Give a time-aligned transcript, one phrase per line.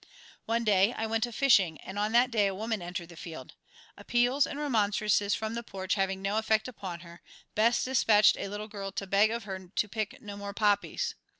[0.47, 3.53] One day I went a fishing, and on that day a woman entered the field.
[3.95, 7.21] Appeals and remonstrances from the porch having no effect upon her,
[7.53, 11.13] Bess despatched a little girl to beg of her to pick no more poppies.